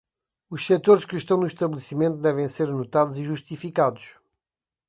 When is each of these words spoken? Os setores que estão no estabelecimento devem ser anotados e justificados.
Os 0.49 0.65
setores 0.65 1.05
que 1.05 1.15
estão 1.15 1.37
no 1.37 1.45
estabelecimento 1.45 2.17
devem 2.17 2.47
ser 2.47 2.67
anotados 2.69 3.17
e 3.17 3.23
justificados. 3.23 4.17